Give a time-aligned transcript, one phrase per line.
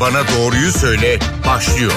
[0.00, 1.92] Bana Doğruyu Söyle başlıyor.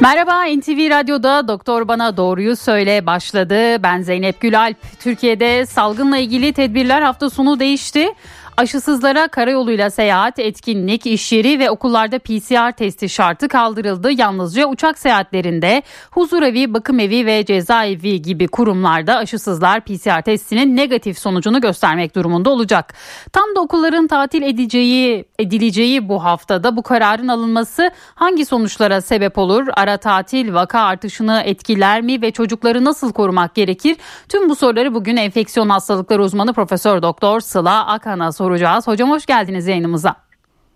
[0.00, 3.82] Merhaba NTV Radyo'da Doktor Bana Doğruyu Söyle başladı.
[3.82, 4.76] Ben Zeynep Gülalp.
[5.00, 8.08] Türkiye'de salgınla ilgili tedbirler hafta sonu değişti.
[8.56, 14.10] Aşısızlara karayoluyla seyahat, etkinlik, iş yeri ve okullarda PCR testi şartı kaldırıldı.
[14.12, 21.60] Yalnızca uçak seyahatlerinde huzurevi, bakım evi ve cezaevi gibi kurumlarda aşısızlar PCR testinin negatif sonucunu
[21.60, 22.94] göstermek durumunda olacak.
[23.32, 29.66] Tam da okulların tatil edeceği edileceği bu haftada bu kararın alınması hangi sonuçlara sebep olur?
[29.76, 33.96] Ara tatil vaka artışını etkiler mi ve çocukları nasıl korumak gerekir?
[34.28, 38.86] Tüm bu soruları bugün enfeksiyon hastalıkları uzmanı Profesör Doktor Sıla Akan'a soracağız.
[38.88, 40.16] Hocam hoş geldiniz yayınımıza.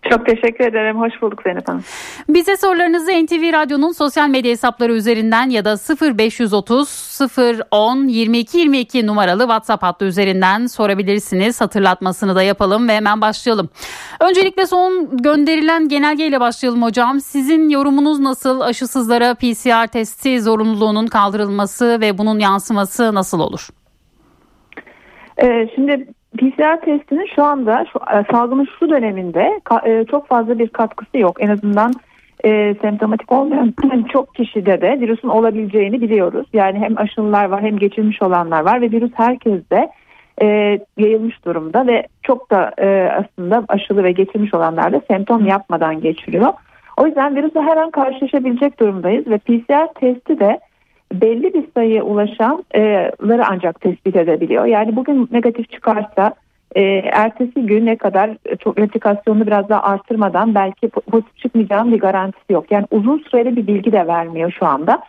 [0.09, 0.99] Çok teşekkür ederim.
[0.99, 1.83] Hoş bulduk Zeynep Hanım.
[2.29, 5.75] Bize sorularınızı NTV Radyo'nun sosyal medya hesapları üzerinden ya da
[6.17, 7.19] 0530
[7.71, 11.61] 010 22 22 numaralı WhatsApp hattı üzerinden sorabilirsiniz.
[11.61, 13.69] Hatırlatmasını da yapalım ve hemen başlayalım.
[14.19, 17.19] Öncelikle son gönderilen genelgeyle başlayalım hocam.
[17.19, 18.61] Sizin yorumunuz nasıl?
[18.61, 23.67] Aşısızlara PCR testi zorunluluğunun kaldırılması ve bunun yansıması nasıl olur?
[25.43, 26.07] Ee, şimdi
[26.37, 31.37] PCR testinin şu anda şu, e, salgının şu döneminde e, çok fazla bir katkısı yok.
[31.39, 31.93] En azından
[32.45, 33.73] e, semptomatik olmayan
[34.13, 36.47] çok kişide de virüsün olabileceğini biliyoruz.
[36.53, 39.89] Yani hem aşılılar var hem geçirmiş olanlar var ve virüs herkeste
[40.41, 40.45] e,
[40.97, 46.53] yayılmış durumda ve çok da e, aslında aşılı ve geçirmiş olanlar da semptom yapmadan geçiriyor.
[46.97, 50.59] O yüzden virüsle her an karşılaşabilecek durumdayız ve PCR testi de
[51.13, 54.65] belli bir sayıya ulaşanları ancak tespit edebiliyor.
[54.65, 56.33] Yani bugün negatif çıkarsa
[56.75, 56.81] e,
[57.11, 62.71] ertesi gün ne kadar çok replikasyonunu biraz daha artırmadan belki pozitif çıkmayacağının bir garantisi yok.
[62.71, 65.03] Yani uzun süreli bir bilgi de vermiyor şu anda.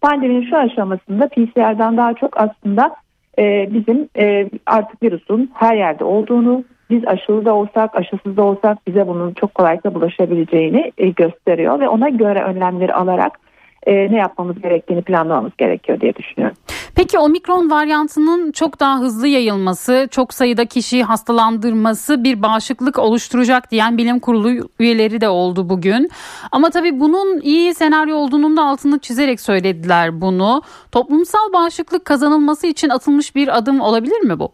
[0.00, 2.94] Pandeminin şu aşamasında PCR'dan daha çok aslında
[3.38, 8.86] e, bizim e, artık virüsün her yerde olduğunu, biz aşılı da olsak, aşısız da olsak
[8.86, 13.49] bize bunun çok kolaylıkla bulaşabileceğini e, gösteriyor ve ona göre önlemleri alarak
[13.86, 16.56] e, ne yapmamız gerektiğini planlamamız gerekiyor diye düşünüyorum.
[16.96, 23.98] Peki omikron varyantının çok daha hızlı yayılması, çok sayıda kişiyi hastalandırması bir bağışıklık oluşturacak diyen
[23.98, 26.08] bilim kurulu üyeleri de oldu bugün.
[26.52, 30.62] Ama tabii bunun iyi senaryo olduğunun da altını çizerek söylediler bunu.
[30.92, 34.52] Toplumsal bağışıklık kazanılması için atılmış bir adım olabilir mi bu?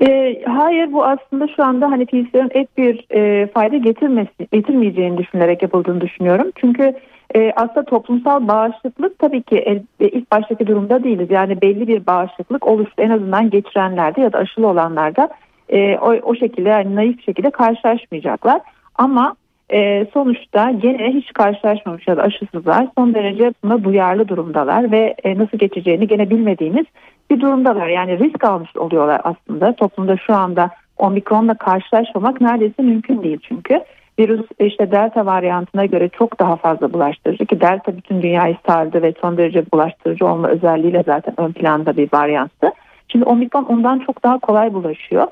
[0.00, 5.62] E, hayır bu aslında şu anda hani PCR'ın ek bir e, fayda getirmesi, getirmeyeceğini düşünerek
[5.62, 6.50] yapıldığını düşünüyorum.
[6.56, 6.94] Çünkü
[7.34, 11.30] e, aslında toplumsal bağışıklık tabii ki e, ilk baştaki durumda değiliz.
[11.30, 15.28] Yani belli bir bağışıklık oluştu en azından geçirenlerde ya da aşılı olanlarda
[15.68, 18.60] e, o, o şekilde yani naif şekilde karşılaşmayacaklar.
[18.94, 19.34] Ama
[19.72, 25.38] e, sonuçta gene hiç karşılaşmamış ya da aşısızlar son derece buna duyarlı durumdalar ve e,
[25.38, 26.86] nasıl geçeceğini gene bilmediğimiz
[27.30, 27.88] bir durumdalar.
[27.88, 33.80] Yani risk almış oluyorlar aslında toplumda şu anda omikronla karşılaşmamak neredeyse mümkün değil çünkü
[34.18, 39.14] virüs işte delta varyantına göre çok daha fazla bulaştırıcı ki delta bütün dünyayı sardı ve
[39.20, 42.72] son derece bulaştırıcı olma özelliğiyle zaten ön planda bir varyanttı.
[43.08, 45.26] Şimdi omikron ondan çok daha kolay bulaşıyor.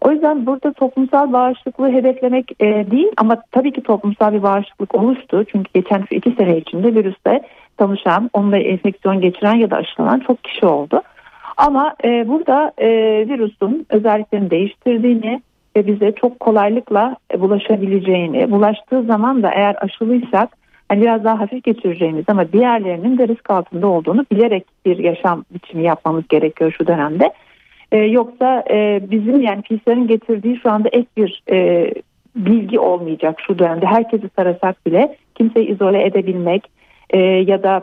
[0.00, 5.44] O yüzden burada toplumsal bağışıklığı hedeflemek e, değil ama tabii ki toplumsal bir bağışıklık oluştu.
[5.52, 7.40] Çünkü geçen şu iki sene içinde virüste
[7.76, 11.02] tanışan, onunla enfeksiyon geçiren ya da aşılanan çok kişi oldu.
[11.56, 12.88] Ama e, burada e,
[13.28, 15.42] virüsün özelliklerini değiştirdiğini,
[15.76, 20.56] ve bize çok kolaylıkla e, bulaşabileceğini, bulaştığı zaman da eğer aşılıysak
[20.88, 25.82] hani biraz daha hafif geçireceğimiz ama diğerlerinin de risk altında olduğunu bilerek bir yaşam biçimi
[25.82, 27.32] yapmamız gerekiyor şu dönemde.
[27.92, 31.90] Ee, yoksa e, bizim yani PCR'ın getirdiği şu anda ek bir e,
[32.36, 33.86] bilgi olmayacak şu dönemde.
[33.86, 36.70] Herkesi tarasak bile kimseyi izole edebilmek
[37.10, 37.82] e, ya da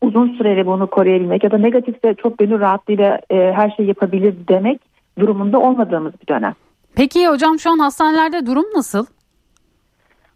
[0.00, 4.80] uzun süreli bunu koruyabilmek ya da negatifse çok gönül rahatlığıyla e, her şeyi yapabilir demek
[5.18, 6.54] durumunda olmadığımız bir dönem.
[6.96, 9.06] Peki hocam şu an hastanelerde durum nasıl?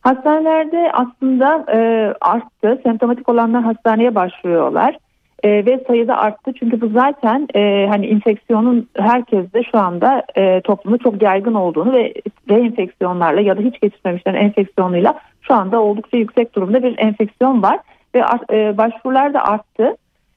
[0.00, 1.78] Hastanelerde aslında e,
[2.20, 2.80] arttı.
[2.82, 4.98] Semptomatik olanlar hastaneye başvuruyorlar.
[5.42, 10.98] E, ve sayıda arttı çünkü bu zaten e, hani infeksiyonun herkeste şu anda e, toplumda
[10.98, 12.14] çok yaygın olduğunu ve
[12.50, 17.78] reenfeksiyonlarla ya da hiç geçirmemişlerin enfeksiyonuyla şu anda oldukça yüksek durumda bir enfeksiyon var
[18.14, 19.96] ve e, başvurular da arttı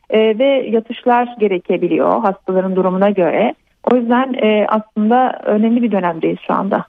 [0.09, 3.55] e, ve yatışlar gerekebiliyor hastaların durumuna göre.
[3.91, 6.85] O yüzden e, aslında önemli bir dönemdeyiz şu anda.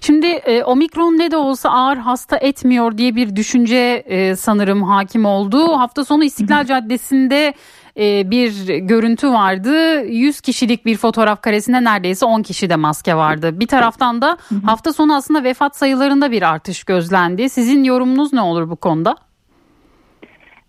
[0.00, 5.24] Şimdi e, omikron ne de olsa ağır hasta etmiyor diye bir düşünce e, sanırım hakim
[5.24, 5.78] oldu.
[5.78, 7.54] Hafta sonu İstiklal Caddesi'nde
[7.98, 10.04] e, bir görüntü vardı.
[10.04, 13.60] 100 kişilik bir fotoğraf karesinde neredeyse 10 kişi de maske vardı.
[13.60, 17.48] Bir taraftan da hafta sonu aslında vefat sayılarında bir artış gözlendi.
[17.48, 19.16] Sizin yorumunuz ne olur bu konuda?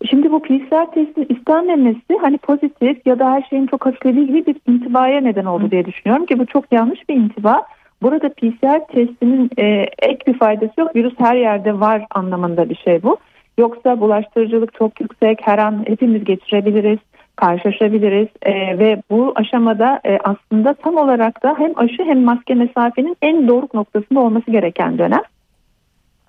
[0.08, 4.56] Şimdi bu PCR testin istenmemesi hani pozitif ya da her şeyin çok hafiflediği gibi bir
[4.72, 7.62] intibaya neden oldu diye düşünüyorum ki bu çok yanlış bir intiba.
[8.02, 10.96] Burada PCR testinin e, ek bir faydası yok.
[10.96, 13.16] Virüs her yerde var anlamında bir şey bu.
[13.58, 15.38] Yoksa bulaştırıcılık çok yüksek.
[15.42, 16.98] Her an hepimiz geçirebiliriz,
[17.36, 23.16] karşılaşabiliriz e, ve bu aşamada e, aslında tam olarak da hem aşı hem maske mesafenin
[23.22, 25.22] en doruk noktasında olması gereken dönem.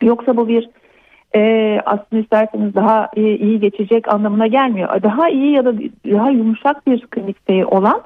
[0.01, 0.69] Yoksa bu bir
[1.35, 5.03] e, aslında isterseniz daha iyi, iyi geçecek anlamına gelmiyor.
[5.03, 5.73] Daha iyi ya da
[6.11, 8.01] daha yumuşak bir klinikte olan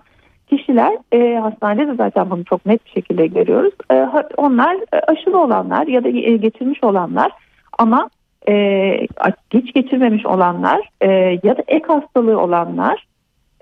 [0.50, 3.74] kişiler e, hastanede de zaten bunu çok net bir şekilde görüyoruz.
[3.92, 4.08] E,
[4.38, 7.32] onlar e, aşılı olanlar ya da e, geçirmiş olanlar
[7.80, 8.10] ama
[8.48, 9.08] e,
[9.54, 11.10] hiç geçirmemiş olanlar e,
[11.44, 13.06] ya da ek hastalığı olanlar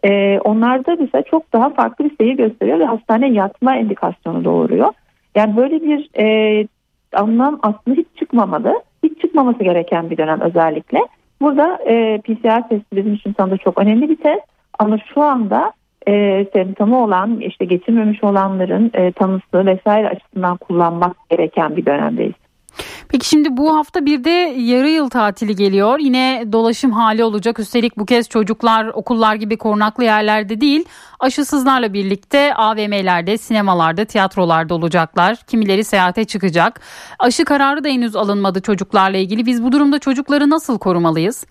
[0.03, 4.93] e, onlarda bize çok daha farklı bir seyir gösteriyor ve hastane yatma indikasyonu doğuruyor.
[5.35, 6.67] Yani böyle bir e,
[7.13, 8.81] anlam aslında hiç çıkmamalı.
[9.03, 10.99] Hiç çıkmaması gereken bir dönem özellikle.
[11.41, 14.43] Burada e, PCR testi bizim için sanırım çok önemli bir test.
[14.79, 15.73] Ama şu anda
[16.07, 22.42] e, semptomu olan işte geçirmemiş olanların e, tanısı vesaire açısından kullanmak gereken bir dönemdeyiz.
[23.13, 25.99] Peki şimdi bu hafta bir de yarı yıl tatili geliyor.
[25.99, 27.59] Yine dolaşım hali olacak.
[27.59, 30.85] Üstelik bu kez çocuklar okullar gibi korunaklı yerlerde değil,
[31.19, 35.35] aşısızlarla birlikte AVM'lerde, sinemalarda, tiyatrolarda olacaklar.
[35.47, 36.81] Kimileri seyahate çıkacak.
[37.19, 39.45] Aşı kararı da henüz alınmadı çocuklarla ilgili.
[39.45, 41.47] Biz bu durumda çocukları nasıl korumalıyız?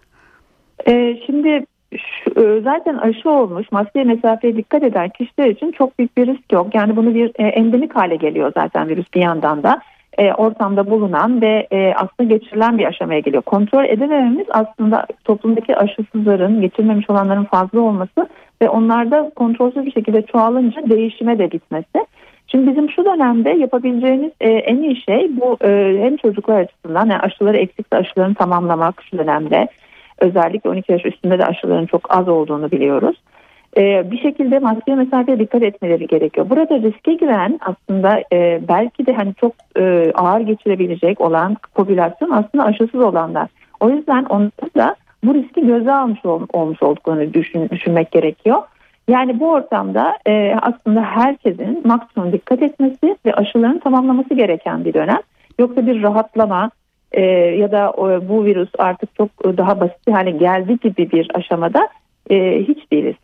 [0.88, 1.64] Ee, şimdi
[1.96, 6.52] şu, e, zaten aşı olmuş maske mesafeye dikkat eden kişiler için çok büyük bir risk
[6.52, 6.74] yok.
[6.74, 9.80] Yani bunu bir e, endemik hale geliyor zaten virüs bir yandan da
[10.18, 13.42] e, ortamda bulunan ve e, aslında geçirilen bir aşamaya geliyor.
[13.42, 18.28] Kontrol edemememiz aslında toplumdaki aşısızların, geçirmemiş olanların fazla olması
[18.62, 22.06] ve onlarda kontrolsüz bir şekilde çoğalınca değişime de gitmesi.
[22.46, 27.20] Şimdi bizim şu dönemde yapabileceğimiz e, en iyi şey bu e, hem çocuklar açısından yani
[27.20, 29.68] aşıları eksikse aşılarını tamamlamak şu dönemde.
[30.18, 33.16] Özellikle 12 yaş üstünde de aşıların çok az olduğunu biliyoruz
[33.76, 36.50] e, bir şekilde maske mesafeye dikkat etmeleri gerekiyor.
[36.50, 42.64] Burada riske giren aslında e, belki de hani çok e, ağır geçirebilecek olan popülasyon aslında
[42.64, 43.48] aşısız olanlar.
[43.80, 48.62] O yüzden onları da bu riski göze almış ol, olmuş olduklarını düşün, düşünmek gerekiyor.
[49.08, 55.20] Yani bu ortamda e, aslında herkesin maksimum dikkat etmesi ve aşıların tamamlaması gereken bir dönem.
[55.58, 56.70] Yoksa bir rahatlama
[57.12, 57.22] e,
[57.56, 61.88] ya da e, bu virüs artık çok daha basit hale geldi gibi bir aşamada
[62.30, 63.16] e, hiç değiliz.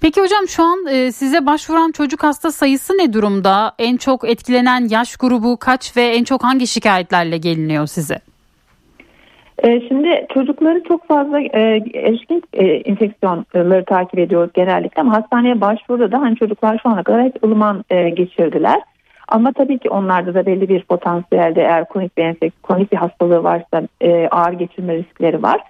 [0.00, 3.72] Peki hocam şu an e, size başvuran çocuk hasta sayısı ne durumda?
[3.78, 8.18] En çok etkilenen yaş grubu kaç ve en çok hangi şikayetlerle geliniyor size?
[9.58, 11.60] E, şimdi çocukları çok fazla e,
[11.94, 12.42] erişkin
[12.84, 17.84] infeksiyonları takip ediyoruz genellikle ama hastaneye başvuruda da hani çocuklar şu ana kadar hep ılıman
[17.90, 18.80] geçirdiler.
[19.28, 23.44] Ama tabii ki onlarda da belli bir potansiyelde eğer kronik bir enfeksiyon, kronik bir hastalığı
[23.44, 23.82] varsa
[24.30, 25.60] ağır geçirme riskleri var.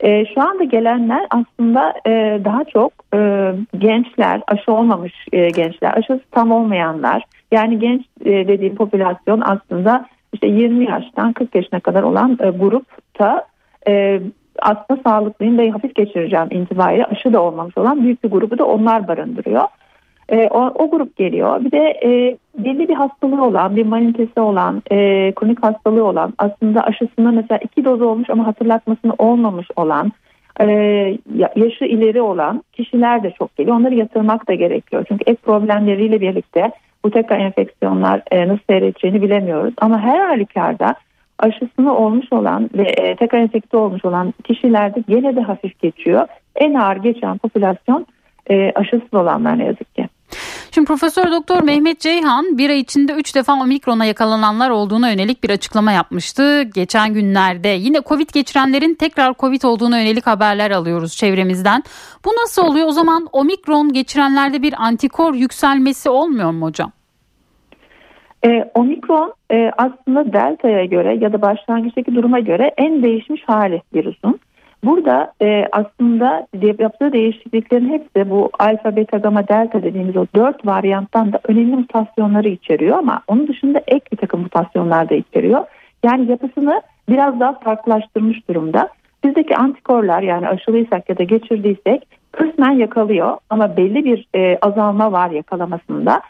[0.00, 6.22] E, şu anda gelenler aslında e, daha çok e, gençler, aşı olmamış e, gençler, aşısı
[6.30, 7.22] tam olmayanlar.
[7.52, 13.46] Yani genç e, dediğim popülasyon aslında işte 20 yaştan 40 yaşına kadar olan e, grupta
[13.88, 14.20] e,
[14.58, 19.08] aslında sağlıklıyım ve hafif geçireceğim intibariyle aşı da olmamış olan büyük bir grubu da onlar
[19.08, 19.64] barındırıyor.
[20.28, 21.64] E, o, o grup geliyor.
[21.64, 26.82] Bir de e, belli bir hastalığı olan, bir manitesi olan, e, kronik hastalığı olan, aslında
[26.82, 30.12] aşısında mesela iki doz olmuş ama hatırlatmasını olmamış olan,
[30.60, 30.66] e,
[31.56, 33.76] yaşı ileri olan kişiler de çok geliyor.
[33.76, 35.04] Onları yatırmak da gerekiyor.
[35.08, 36.70] Çünkü ek problemleriyle birlikte
[37.04, 39.74] bu tekrar enfeksiyonlar e, nasıl seyredeceğini bilemiyoruz.
[39.80, 40.94] Ama her halükarda
[41.38, 46.26] aşısını olmuş olan ve e, tekrar enfekte olmuş olan kişilerde gene de hafif geçiyor.
[46.56, 48.06] En ağır geçen popülasyon
[48.50, 50.08] e, aşısız olanlar ne yazık ki.
[50.78, 55.50] Şimdi Profesör Doktor Mehmet Ceyhan bir ay içinde 3 defa omikrona yakalananlar olduğuna yönelik bir
[55.50, 56.62] açıklama yapmıştı.
[56.62, 61.82] Geçen günlerde yine Covid geçirenlerin tekrar Covid olduğuna yönelik haberler alıyoruz çevremizden.
[62.24, 62.86] Bu nasıl oluyor?
[62.86, 66.92] O zaman omikron geçirenlerde bir antikor yükselmesi olmuyor mu hocam?
[68.46, 74.40] E, omikron e, aslında delta'ya göre ya da başlangıçtaki duruma göre en değişmiş hali virüsün.
[74.84, 76.46] Burada e, aslında
[76.78, 82.48] yaptığı değişikliklerin hepsi bu alfa, beta, gamma, delta dediğimiz o dört varyanttan da önemli mutasyonları
[82.48, 85.64] içeriyor ama onun dışında ek bir takım mutasyonlar da içeriyor.
[86.04, 88.88] Yani yapısını biraz daha farklılaştırmış durumda.
[89.24, 95.30] Bizdeki antikorlar yani aşılıysak ya da geçirdiysek kısmen yakalıyor ama belli bir e, azalma var
[95.30, 96.20] yakalamasında.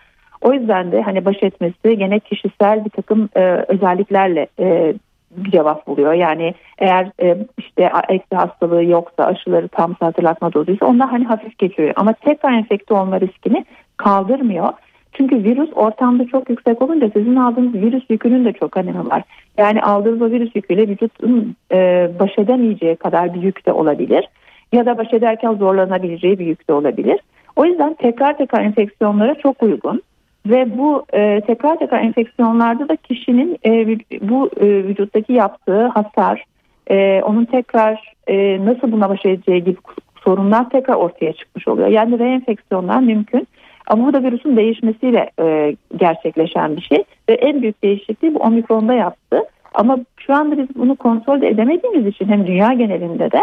[0.40, 4.94] O yüzden de hani baş etmesi gene kişisel bir takım e, özelliklerle e,
[5.30, 6.12] bir cevap buluyor.
[6.12, 11.92] Yani eğer e, işte eksi hastalığı yoksa aşıları tam hatırlatma dozuysa onlar hani hafif geçiyor.
[11.96, 13.64] Ama tekrar enfekte olma riskini
[13.96, 14.72] kaldırmıyor.
[15.12, 19.22] Çünkü virüs ortamda çok yüksek olunca sizin aldığınız virüs yükünün de çok önemi var.
[19.58, 24.28] Yani aldığınız o virüs yüküyle vücudun e, baş edemeyeceği kadar bir yük de olabilir.
[24.72, 27.20] Ya da baş ederken zorlanabileceği bir yük de olabilir.
[27.56, 30.02] O yüzden tekrar tekrar enfeksiyonlara çok uygun.
[30.48, 36.44] Ve bu e, tekrar tekrar enfeksiyonlarda da kişinin e, bu e, vücuttaki yaptığı hasar,
[36.90, 39.76] e, onun tekrar e, nasıl buna baş edeceği gibi
[40.24, 41.88] sorunlar tekrar ortaya çıkmış oluyor.
[41.88, 43.48] Yani reenfeksiyonlar mümkün.
[43.86, 47.04] Ama bu da virüsün değişmesiyle e, gerçekleşen bir şey.
[47.28, 49.42] Ve en büyük değişikliği bu omikronda yaptı.
[49.74, 53.40] Ama şu anda biz bunu kontrol edemediğimiz için hem dünya genelinde de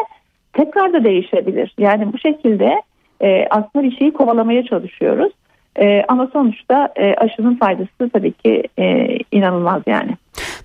[0.53, 1.75] tekrar da değişebilir.
[1.77, 2.81] Yani bu şekilde
[3.21, 5.31] e, aslında bir şeyi kovalamaya çalışıyoruz.
[5.79, 10.11] E, ama sonuçta e, aşının faydası tabii ki e, inanılmaz yani.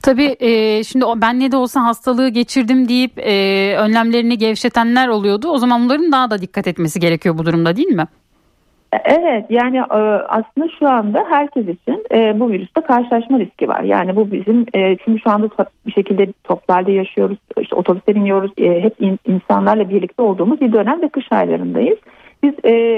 [0.03, 3.33] Tabii e, şimdi ben ne de olsa hastalığı geçirdim deyip e,
[3.77, 5.49] önlemlerini gevşetenler oluyordu.
[5.49, 8.07] O zaman bunların daha da dikkat etmesi gerekiyor bu durumda değil mi?
[9.05, 13.83] Evet yani e, aslında şu anda herkes için e, bu virüste karşılaşma riski var.
[13.83, 15.49] Yani bu bizim e, çünkü şu anda
[15.87, 18.95] bir şekilde toplarda yaşıyoruz, işte otobüse biniyoruz, hep
[19.27, 21.99] insanlarla birlikte olduğumuz bir dönem ve kış aylarındayız.
[22.43, 22.55] Biz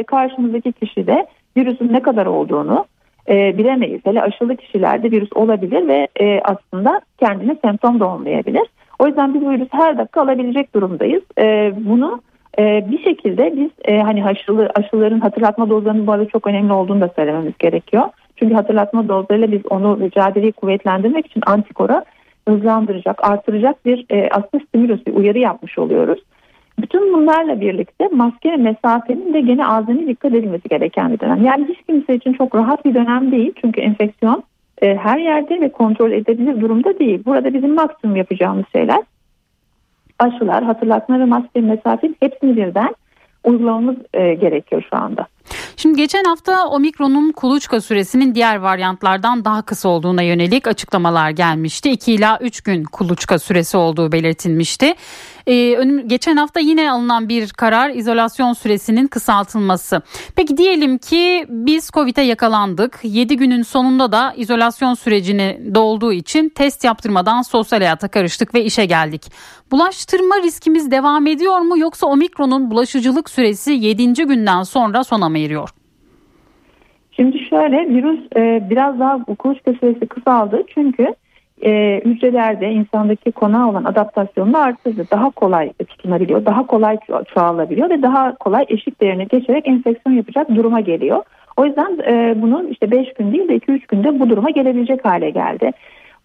[0.06, 2.84] karşımızdaki kişide virüsün ne kadar olduğunu
[3.28, 4.00] bilemeyiz.
[4.04, 6.08] Hele aşılı kişilerde virüs olabilir ve
[6.44, 8.68] aslında kendine semptom da olmayabilir.
[8.98, 11.22] O yüzden biz bu virüsü her dakika alabilecek durumdayız.
[11.76, 12.20] Bunu
[12.58, 17.00] e, bir şekilde biz e, hani aşılı, aşıların hatırlatma dozlarının bu arada çok önemli olduğunu
[17.00, 18.04] da söylememiz gerekiyor.
[18.36, 22.04] Çünkü hatırlatma dozlarıyla biz onu mücadeleyi kuvvetlendirmek için antikora
[22.48, 26.18] hızlandıracak, artıracak bir e, aslında stimulus, bir uyarı yapmış oluyoruz.
[26.78, 31.44] Bütün bunlarla birlikte maske ve mesafenin de gene azami dikkat edilmesi gereken bir dönem.
[31.44, 33.52] Yani hiç kimse için çok rahat bir dönem değil.
[33.60, 34.42] Çünkü enfeksiyon
[34.82, 37.22] e, her yerde ve kontrol edilebilir durumda değil.
[37.26, 39.02] Burada bizim maksimum yapacağımız şeyler
[40.18, 42.94] aşılar, hatırlatma ve maske mesafe hepsini birden
[43.44, 45.26] uygulamamız e, gerekiyor şu anda.
[45.76, 51.90] Şimdi geçen hafta omikronun kuluçka süresinin diğer varyantlardan daha kısa olduğuna yönelik açıklamalar gelmişti.
[51.90, 54.94] 2 ila 3 gün kuluçka süresi olduğu belirtilmişti.
[55.46, 60.02] Ee, geçen hafta yine alınan bir karar izolasyon süresinin kısaltılması.
[60.36, 63.00] Peki diyelim ki biz Covid'e yakalandık.
[63.02, 68.84] 7 günün sonunda da izolasyon sürecini dolduğu için test yaptırmadan sosyal hayata karıştık ve işe
[68.84, 69.32] geldik.
[69.70, 74.12] Bulaştırma riskimiz devam ediyor mu yoksa omikronun bulaşıcılık süresi 7.
[74.12, 75.71] günden sonra sona mı eriyor?
[77.16, 81.14] Şimdi şöyle virüs e, biraz daha kuluçka süresi kısaldı çünkü
[81.64, 85.06] e, hücrelerde insandaki konağa olan adaptasyonunu arttırdı.
[85.10, 86.98] Daha kolay tutunabiliyor, daha kolay
[87.34, 91.22] çoğalabiliyor ve daha kolay eşik değerini geçerek enfeksiyon yapacak duruma geliyor.
[91.56, 95.30] O yüzden e, bunun işte 5 gün değil de 2-3 günde bu duruma gelebilecek hale
[95.30, 95.70] geldi.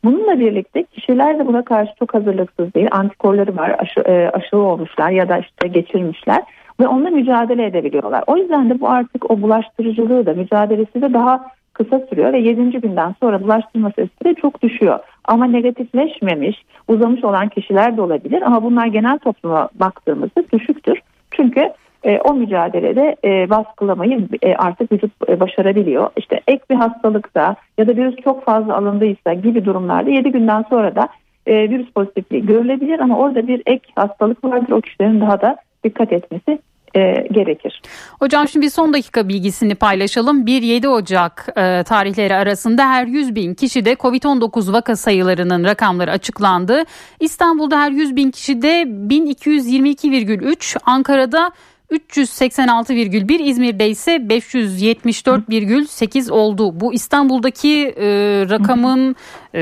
[0.04, 2.88] Bununla birlikte kişiler de buna karşı çok hazırlıksız değil.
[2.92, 6.42] Antikorları var, aşı, e, aşılı olmuşlar ya da işte geçirmişler
[6.80, 8.24] ve onunla mücadele edebiliyorlar.
[8.28, 12.82] O yüzden de bu artık o bulaştırıcılığı da mücadelesi de daha kısa sürüyor ve 7.
[12.82, 15.00] günden sonra bulaştırma süresi de çok düşüyor.
[15.26, 21.00] Ama negatifleşmemiş, uzamış olan kişiler de olabilir ama bunlar genel topluma baktığımızda düşüktür.
[21.32, 21.70] Çünkü
[22.04, 26.10] e, o mücadelede e, baskılamayı e, artık vücut e, başarabiliyor.
[26.18, 30.96] İşte ek bir hastalıkta ya da virüs çok fazla alındıysa gibi durumlarda 7 günden sonra
[30.96, 31.10] da
[31.48, 34.72] e, virüs pozitifliği görülebilir ama orada bir ek hastalık vardır.
[34.72, 36.60] O kişilerin daha da dikkat etmesi
[36.96, 37.82] e, gerekir.
[38.20, 40.46] Hocam şimdi bir son dakika bilgisini paylaşalım.
[40.46, 46.84] 1-7 Ocak e, tarihleri arasında her 100 bin kişide COVID-19 vaka sayılarının rakamları açıklandı.
[47.20, 51.52] İstanbul'da her 100 bin kişide 1222,3, Ankara'da
[51.92, 56.80] 386,1 İzmir'de ise 574,8 oldu.
[56.80, 58.06] Bu İstanbul'daki e,
[58.50, 59.16] rakamın
[59.56, 59.60] e,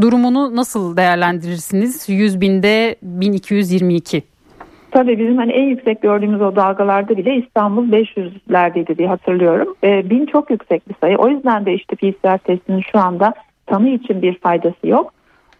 [0.00, 2.08] durumunu nasıl değerlendirirsiniz?
[2.08, 4.31] 100 binde 1222.
[4.92, 9.74] Tabii bizim hani en yüksek gördüğümüz o dalgalarda bile İstanbul 500'lerdeydi diye hatırlıyorum.
[9.84, 11.16] E, bin çok yüksek bir sayı.
[11.16, 13.34] O yüzden de işte PCR testinin şu anda
[13.66, 15.12] tanı için bir faydası yok.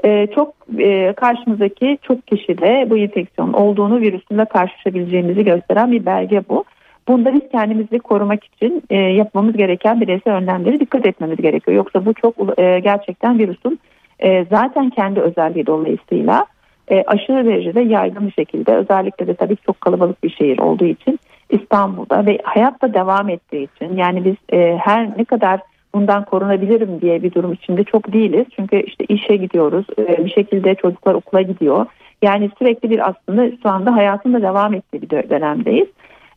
[0.05, 6.65] E, çok e, karşımızdaki çok kişide bu enfeksiyon olduğunu virüsünle karşılaşabileceğimizi gösteren bir belge bu.
[7.09, 11.77] Bunda biz kendimizi korumak için e, yapmamız gereken bireysel önlemleri dikkat etmemiz gerekiyor.
[11.77, 13.81] Yoksa bu çok e, gerçekten virüsün
[14.19, 16.47] e, zaten kendi özelliği dolayısıyla
[16.89, 21.19] e, aşırı derecede yaygın bir şekilde özellikle de tabii çok kalabalık bir şehir olduğu için
[21.51, 25.61] İstanbul'da ve hayatta devam ettiği için yani biz e, her ne kadar
[25.95, 28.47] bundan korunabilirim diye bir durum içinde çok değiliz.
[28.57, 31.87] Çünkü işte işe gidiyoruz e, bir şekilde çocuklar okula gidiyor.
[32.23, 35.89] Yani sürekli bir aslında şu anda hayatında devam ettiği bir dönemdeyiz.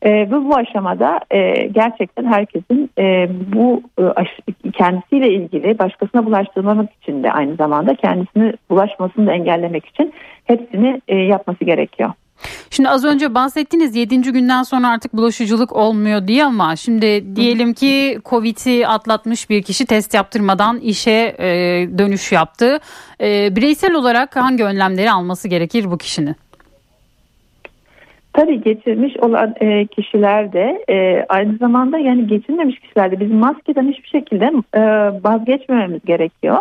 [0.05, 7.24] E, ve bu aşamada e, gerçekten herkesin e, bu e, kendisiyle ilgili başkasına bulaştırmamak için
[7.24, 12.09] de aynı zamanda kendisini bulaşmasını da engellemek için hepsini e, yapması gerekiyor.
[12.69, 14.21] Şimdi az önce bahsettiniz 7.
[14.21, 20.13] günden sonra artık bulaşıcılık olmuyor diye ama şimdi diyelim ki Covid'i atlatmış bir kişi test
[20.13, 21.47] yaptırmadan işe e,
[21.97, 22.79] dönüş yaptı.
[23.21, 26.35] E, bireysel olarak hangi önlemleri alması gerekir bu kişinin?
[28.36, 33.88] Tabii geçirmiş olan e, kişiler de e, aynı zamanda yani geçirmemiş kişiler de bizim maskeden
[33.88, 34.82] hiçbir şekilde e,
[35.24, 36.58] vazgeçmememiz gerekiyor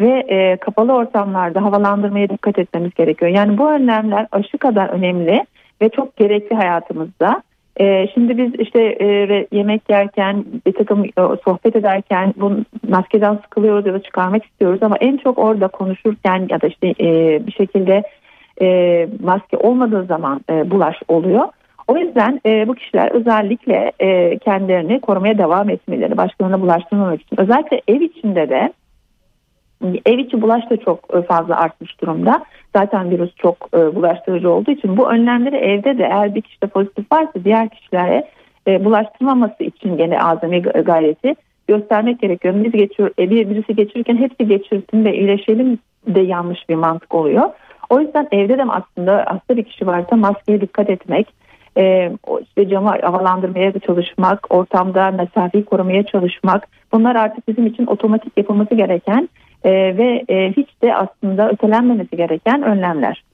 [0.00, 3.30] ve e, kapalı ortamlarda havalandırmaya dikkat etmemiz gerekiyor.
[3.30, 5.44] Yani bu önlemler aşı kadar önemli
[5.82, 7.42] ve çok gerekli hayatımızda.
[7.80, 12.52] E, şimdi biz işte e, yemek yerken bir takım e, sohbet ederken bu
[12.88, 17.40] maskeden sıkılıyoruz ya da çıkarmak istiyoruz ama en çok orada konuşurken ya da işte e,
[17.46, 18.02] bir şekilde
[18.62, 21.48] e, maske olmadığı zaman e, bulaş oluyor.
[21.88, 27.82] O yüzden e, bu kişiler özellikle e, kendilerini korumaya devam etmeleri, başkalarına bulaştırmamak için özellikle
[27.88, 28.72] ev içinde de
[30.06, 32.44] ev içi bulaş da çok e, fazla artmış durumda.
[32.76, 37.12] Zaten virüs çok e, bulaştırıcı olduğu için bu önlemleri evde de eğer bir kişide pozitif
[37.12, 38.28] varsa diğer kişilere
[38.68, 41.34] e, bulaştırmaması için gene azami gayreti
[41.68, 42.54] göstermek gerekiyor.
[42.64, 47.50] Biz geçiyor, e, bir birisi geçirirken hepsi geçirsin ve iyileşelim de yanlış bir mantık oluyor.
[47.92, 51.28] O yüzden evde de aslında hasta bir kişi varsa maskeye dikkat etmek,
[51.76, 58.74] e, işte camı havalandırmaya çalışmak, ortamda mesafeyi korumaya çalışmak bunlar artık bizim için otomatik yapılması
[58.74, 59.28] gereken
[59.64, 63.24] e, ve e, hiç de aslında ötelenmemesi gereken önlemler.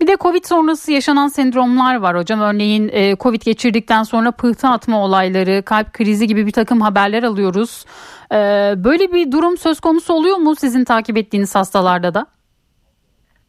[0.00, 2.40] Bir de Covid sonrası yaşanan sendromlar var hocam.
[2.40, 7.84] Örneğin e, Covid geçirdikten sonra pıhtı atma olayları, kalp krizi gibi bir takım haberler alıyoruz.
[8.32, 8.36] E,
[8.84, 12.26] böyle bir durum söz konusu oluyor mu sizin takip ettiğiniz hastalarda da?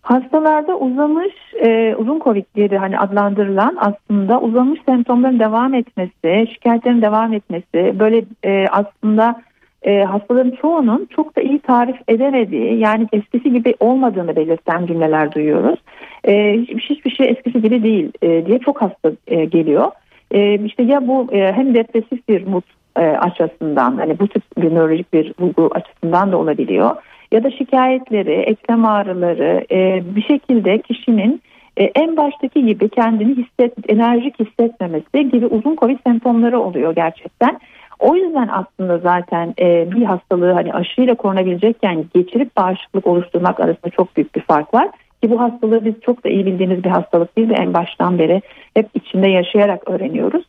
[0.09, 1.33] Hastalarda uzamış
[1.65, 8.25] e, uzun covid diye hani adlandırılan aslında uzamış semptomların devam etmesi, şikayetlerin devam etmesi, böyle
[8.43, 9.41] e, aslında
[9.83, 15.79] e, hastaların çoğunun çok da iyi tarif edemediği yani eskisi gibi olmadığını belirten cümleler duyuyoruz.
[16.23, 19.91] E, hiçbir, hiçbir şey eskisi gibi değil e, diye çok hasta e, geliyor.
[20.31, 22.65] E, işte ya bu e, hem depresif bir mut
[22.97, 26.95] e, açısından hani bu tip bir nörolojik bir bulgu açısından da olabiliyor
[27.31, 31.41] ya da şikayetleri, eklem ağrıları e, bir şekilde kişinin
[31.77, 37.59] e, en baştaki gibi kendini hisset, enerjik hissetmemesi gibi uzun covid semptomları oluyor gerçekten.
[37.99, 44.17] O yüzden aslında zaten e, bir hastalığı hani aşıyla korunabilecekken geçirip bağışıklık oluşturmak arasında çok
[44.17, 44.89] büyük bir fark var.
[45.23, 48.41] Ki bu hastalığı biz çok da iyi bildiğimiz bir hastalık değil de en baştan beri
[48.73, 50.45] hep içinde yaşayarak öğreniyoruz.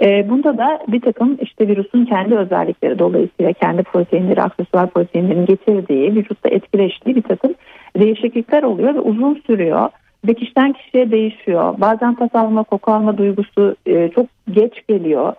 [0.00, 6.14] E, bunda da bir takım işte virüsün kendi özellikleri dolayısıyla kendi proteinleri, aksesuar proteinlerin getirdiği,
[6.14, 7.54] vücutta etkileştiği bir takım
[7.98, 9.88] değişiklikler oluyor ve uzun sürüyor.
[10.26, 11.74] Ve kişiden kişiye değişiyor.
[11.78, 15.32] Bazen tat alma, koku alma duygusu e, çok geç geliyor.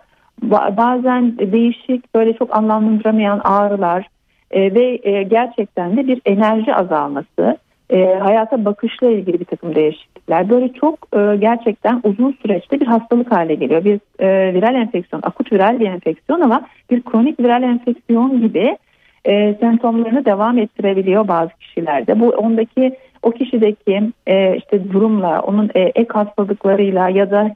[0.46, 4.06] Ba- bazen değişik böyle çok anlamlandıramayan ağrılar
[4.50, 7.56] e, ve e, gerçekten de bir enerji azalması
[7.92, 10.50] e, hayata bakışla ilgili bir takım değişiklikler.
[10.50, 13.84] Böyle çok e, gerçekten uzun süreçte bir hastalık hale geliyor.
[13.84, 18.76] Bir e, viral enfeksiyon, akut viral bir enfeksiyon ama bir kronik viral enfeksiyon gibi
[19.24, 22.20] e, semptomlarını devam ettirebiliyor bazı kişilerde.
[22.20, 27.54] Bu ondaki o kişideki e, işte durumla, onun e, ek hastalıklarıyla ya da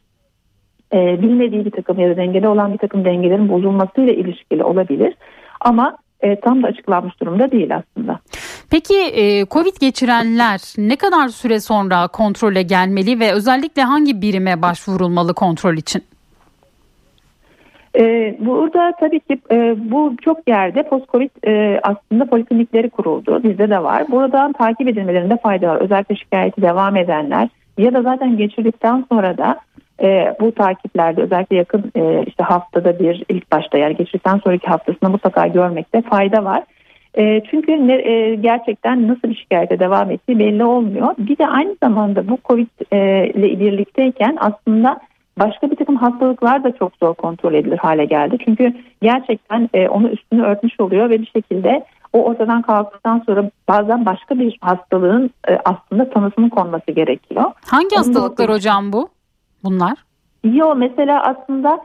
[0.92, 5.14] e, bilmediği bir takım ya da dengeli olan bir takım dengelerin bozulmasıyla ilişkili olabilir.
[5.60, 7.95] Ama e, tam da açıklanmış durumda değil aslında.
[8.70, 15.34] Peki e, Covid geçirenler ne kadar süre sonra kontrole gelmeli ve özellikle hangi birime başvurulmalı
[15.34, 16.02] kontrol için?
[17.98, 23.42] Ee, burada tabii ki e, bu çok yerde post-covid e, aslında poliklinikleri kuruldu.
[23.42, 24.04] Bizde de var.
[24.08, 25.80] Buradan takip edilmelerinde fayda var.
[25.80, 27.48] Özellikle şikayeti devam edenler
[27.78, 29.60] ya da zaten geçirdikten sonra da
[30.02, 35.10] e, bu takiplerde özellikle yakın e, işte haftada bir ilk başta yani geçirdikten sonraki haftasında
[35.10, 36.62] mutlaka görmekte fayda var.
[37.16, 41.14] E, çünkü ne, e, gerçekten nasıl bir şikayete devam ettiği belli olmuyor.
[41.18, 45.00] Bir de aynı zamanda bu Covid e, ile birlikteyken aslında
[45.38, 48.36] başka bir takım hastalıklar da çok zor kontrol edilir hale geldi.
[48.44, 54.06] Çünkü gerçekten e, onu üstünü örtmüş oluyor ve bir şekilde o ortadan kalktıktan sonra bazen
[54.06, 57.44] başka bir hastalığın e, aslında tanısının konması gerekiyor.
[57.70, 59.08] Hangi hastalıklar hocam bu?
[59.64, 59.94] Bunlar?
[60.44, 61.78] Yok mesela aslında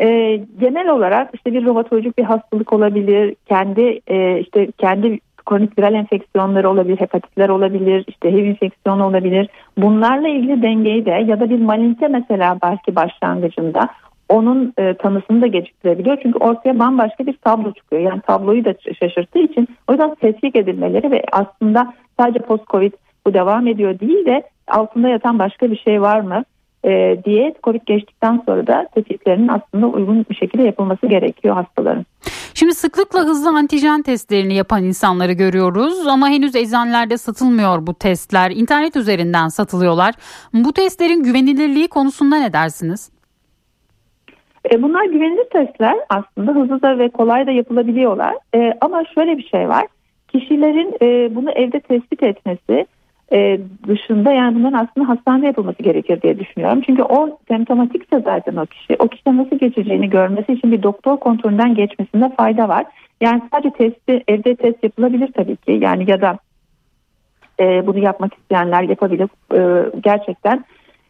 [0.00, 5.94] e, genel olarak işte bir romatolojik bir hastalık olabilir, kendi e, işte kendi kronik viral
[5.94, 9.48] enfeksiyonları olabilir, hepatitler olabilir, işte HIV enfeksiyonu olabilir.
[9.78, 13.88] Bunlarla ilgili dengeyi de ya da bir malinite mesela belki başlangıcında
[14.28, 16.18] onun e, tanısını da geciktirebiliyor.
[16.22, 18.02] Çünkü ortaya bambaşka bir tablo çıkıyor.
[18.02, 22.92] Yani tabloyu da şaşırttığı için o yüzden tetkik edilmeleri ve aslında sadece post-covid
[23.26, 26.44] bu devam ediyor değil de altında yatan başka bir şey var mı?
[26.84, 32.04] E, diye Covid geçtikten sonra da tetkiklerinin aslında uygun bir şekilde yapılması gerekiyor hastaların.
[32.54, 38.50] Şimdi sıklıkla hızlı antijen testlerini yapan insanları görüyoruz ama henüz eczanelerde satılmıyor bu testler.
[38.50, 40.14] İnternet üzerinden satılıyorlar.
[40.54, 43.10] Bu testlerin güvenilirliği konusunda ne dersiniz?
[44.72, 48.34] E, bunlar güvenilir testler aslında hızlı da ve kolay da yapılabiliyorlar.
[48.54, 49.86] E, ama şöyle bir şey var.
[50.28, 52.86] Kişilerin e, bunu evde tespit etmesi
[53.32, 56.82] e, dışında yani bunların aslında hastanede yapılması gerekir diye düşünüyorum.
[56.86, 58.96] Çünkü o semptomatikse zaten o kişi.
[58.98, 62.86] O kişide nasıl geçeceğini görmesi için bir doktor kontrolünden geçmesinde fayda var.
[63.20, 65.78] Yani sadece testi evde test yapılabilir tabii ki.
[65.82, 66.38] Yani ya da
[67.60, 69.28] e, bunu yapmak isteyenler yapabilir.
[69.54, 70.64] E, gerçekten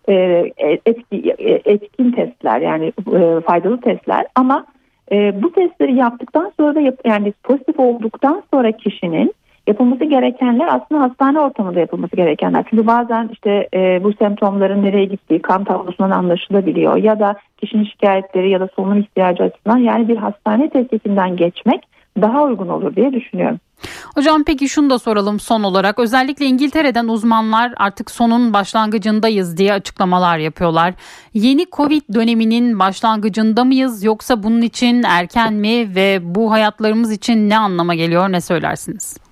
[0.09, 0.45] e,
[0.87, 4.67] etki, e, etkin testler yani e, faydalı testler ama
[5.13, 9.35] e, bu testleri yaptıktan sonra da yap, yani pozitif olduktan sonra kişinin
[9.69, 12.65] yapılması gerekenler aslında hastane ortamında yapılması gerekenler.
[12.71, 18.51] Çünkü bazen işte e, bu semptomların nereye gittiği kan tablosundan anlaşılabiliyor ya da kişinin şikayetleri
[18.51, 21.83] ya da solunum ihtiyacı açısından yani bir hastane testikinden geçmek
[22.23, 23.59] daha uygun olur diye düşünüyorum.
[24.15, 25.99] Hocam peki şunu da soralım son olarak.
[25.99, 30.95] Özellikle İngiltere'den uzmanlar artık sonun başlangıcındayız diye açıklamalar yapıyorlar.
[31.35, 37.59] Yeni Covid döneminin başlangıcında mıyız yoksa bunun için erken mi ve bu hayatlarımız için ne
[37.59, 39.28] anlama geliyor ne söylersiniz?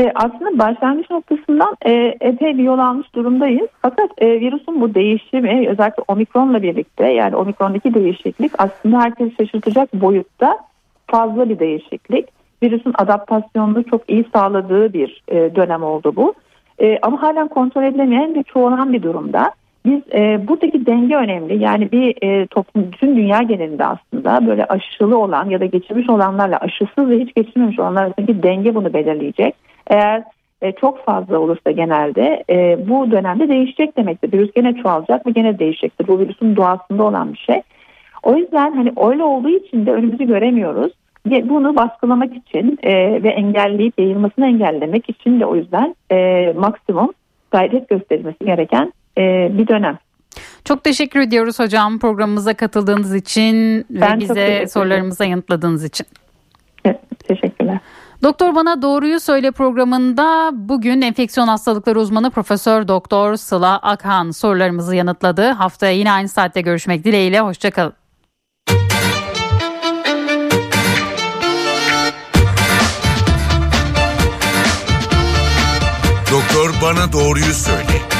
[0.00, 3.68] E, aslında başlangıç noktasından e, epey bir yol almış durumdayız.
[3.82, 10.58] Fakat e, virüsün bu değişimi özellikle omikronla birlikte yani omikrondaki değişiklik aslında herkesi şaşırtacak boyutta
[11.06, 12.28] fazla bir değişiklik.
[12.62, 16.34] Virüsün adaptasyonunu çok iyi sağladığı bir e, dönem oldu bu.
[16.78, 19.52] E, ama halen kontrol edilemeyen ve çoğalan bir durumda.
[19.86, 21.62] Biz e, buradaki denge önemli.
[21.62, 26.56] Yani bir e, toplum bütün dünya genelinde aslında böyle aşılı olan ya da geçirmiş olanlarla
[26.56, 29.54] aşısız ve hiç geçirmemiş olanlar arasındaki denge bunu belirleyecek.
[29.90, 30.22] Eğer
[30.62, 34.32] e, çok fazla olursa genelde e, bu dönemde değişecek demektir.
[34.32, 36.08] Virüs gene çoğalacak ve gene değişecektir.
[36.08, 37.62] Bu virüsün doğasında olan bir şey.
[38.22, 40.92] O yüzden hani öyle olduğu için de önümüzü göremiyoruz.
[41.26, 47.12] Bunu baskılamak için e, ve engelleyip yayılmasını engellemek için de o yüzden e, maksimum
[47.50, 49.98] gayret gösterilmesi gereken e, bir dönem.
[50.64, 56.06] Çok teşekkür ediyoruz hocam programımıza katıldığınız için ben ve bize sorularımıza yanıtladığınız için.
[56.84, 57.78] Evet, teşekkürler.
[58.22, 65.50] Doktor Bana Doğruyu Söyle programında bugün enfeksiyon hastalıkları uzmanı Profesör Doktor Sıla Akhan sorularımızı yanıtladı.
[65.50, 67.40] Haftaya yine aynı saatte görüşmek dileğiyle.
[67.40, 67.92] Hoşçakalın.
[76.32, 78.19] Doktor Bana Doğruyu Söyle.